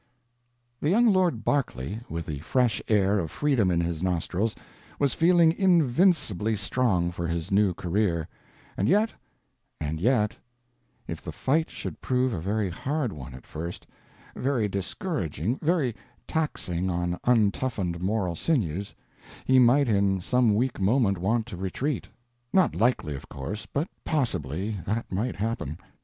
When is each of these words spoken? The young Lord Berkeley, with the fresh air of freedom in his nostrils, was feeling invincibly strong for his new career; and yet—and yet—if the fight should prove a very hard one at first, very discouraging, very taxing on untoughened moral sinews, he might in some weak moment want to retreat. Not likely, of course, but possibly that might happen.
The 0.79 0.89
young 0.89 1.05
Lord 1.13 1.45
Berkeley, 1.45 1.99
with 2.09 2.25
the 2.25 2.39
fresh 2.39 2.81
air 2.87 3.19
of 3.19 3.29
freedom 3.29 3.69
in 3.69 3.79
his 3.81 4.01
nostrils, 4.01 4.55
was 4.97 5.13
feeling 5.13 5.51
invincibly 5.51 6.55
strong 6.55 7.11
for 7.11 7.27
his 7.27 7.51
new 7.51 7.75
career; 7.75 8.27
and 8.75 8.87
yet—and 8.89 9.99
yet—if 9.99 11.21
the 11.21 11.31
fight 11.31 11.69
should 11.69 12.01
prove 12.01 12.33
a 12.33 12.39
very 12.39 12.67
hard 12.71 13.13
one 13.13 13.35
at 13.35 13.45
first, 13.45 13.85
very 14.35 14.67
discouraging, 14.67 15.59
very 15.61 15.95
taxing 16.27 16.89
on 16.89 17.19
untoughened 17.23 18.01
moral 18.01 18.35
sinews, 18.35 18.95
he 19.45 19.59
might 19.59 19.87
in 19.87 20.19
some 20.19 20.55
weak 20.55 20.79
moment 20.81 21.19
want 21.19 21.45
to 21.45 21.57
retreat. 21.57 22.07
Not 22.51 22.73
likely, 22.73 23.13
of 23.15 23.29
course, 23.29 23.67
but 23.67 23.87
possibly 24.03 24.79
that 24.87 25.11
might 25.11 25.35
happen. 25.35 25.77